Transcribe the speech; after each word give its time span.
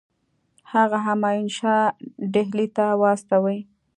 هغه 0.73 0.97
همایون 1.07 1.49
شاه 1.57 1.83
ډهلي 2.33 2.67
ته 2.75 2.85
واستوي. 3.01 3.59